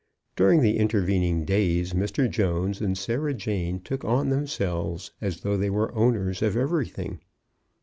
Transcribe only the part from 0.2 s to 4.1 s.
During the intervening days Mr. Jones and Sarah Jane took